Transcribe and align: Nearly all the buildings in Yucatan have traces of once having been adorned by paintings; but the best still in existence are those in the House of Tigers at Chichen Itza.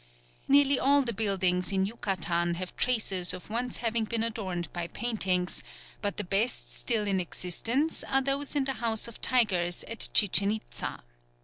Nearly 0.47 0.79
all 0.79 1.03
the 1.03 1.13
buildings 1.13 1.71
in 1.71 1.85
Yucatan 1.85 2.55
have 2.55 2.75
traces 2.75 3.35
of 3.35 3.51
once 3.51 3.77
having 3.85 4.05
been 4.05 4.23
adorned 4.23 4.73
by 4.73 4.87
paintings; 4.87 5.61
but 6.01 6.17
the 6.17 6.23
best 6.23 6.73
still 6.73 7.05
in 7.05 7.19
existence 7.19 8.03
are 8.05 8.23
those 8.23 8.55
in 8.55 8.63
the 8.63 8.73
House 8.81 9.07
of 9.07 9.21
Tigers 9.21 9.83
at 9.83 10.09
Chichen 10.11 10.49
Itza. 10.49 11.03